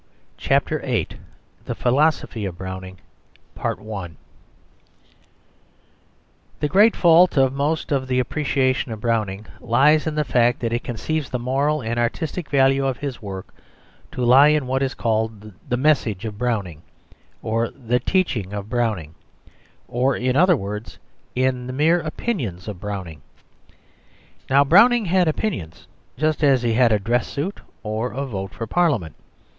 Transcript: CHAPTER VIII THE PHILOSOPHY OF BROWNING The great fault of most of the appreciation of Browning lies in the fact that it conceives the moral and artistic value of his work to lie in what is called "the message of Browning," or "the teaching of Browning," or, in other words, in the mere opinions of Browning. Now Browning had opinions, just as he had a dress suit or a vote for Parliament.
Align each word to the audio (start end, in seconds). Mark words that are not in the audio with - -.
CHAPTER 0.39 0.79
VIII 0.79 1.09
THE 1.65 1.75
PHILOSOPHY 1.75 2.45
OF 2.45 2.57
BROWNING 2.57 2.97
The 6.59 6.67
great 6.67 6.95
fault 6.95 7.37
of 7.37 7.53
most 7.53 7.91
of 7.91 8.07
the 8.07 8.17
appreciation 8.17 8.91
of 8.91 8.99
Browning 8.99 9.45
lies 9.59 10.07
in 10.07 10.15
the 10.15 10.23
fact 10.23 10.59
that 10.61 10.73
it 10.73 10.83
conceives 10.83 11.29
the 11.29 11.37
moral 11.37 11.81
and 11.81 11.99
artistic 11.99 12.49
value 12.49 12.83
of 12.83 12.97
his 12.97 13.21
work 13.21 13.53
to 14.13 14.25
lie 14.25 14.47
in 14.47 14.65
what 14.65 14.81
is 14.81 14.95
called 14.95 15.53
"the 15.69 15.77
message 15.77 16.25
of 16.25 16.35
Browning," 16.35 16.81
or 17.43 17.69
"the 17.69 17.99
teaching 17.99 18.53
of 18.53 18.71
Browning," 18.71 19.13
or, 19.87 20.15
in 20.15 20.35
other 20.35 20.57
words, 20.57 20.97
in 21.35 21.67
the 21.67 21.73
mere 21.73 21.99
opinions 21.99 22.67
of 22.67 22.79
Browning. 22.81 23.21
Now 24.49 24.63
Browning 24.63 25.05
had 25.05 25.27
opinions, 25.27 25.85
just 26.17 26.43
as 26.43 26.63
he 26.63 26.73
had 26.73 26.91
a 26.91 26.97
dress 26.97 27.27
suit 27.27 27.59
or 27.83 28.13
a 28.13 28.25
vote 28.25 28.51
for 28.55 28.65
Parliament. 28.65 29.13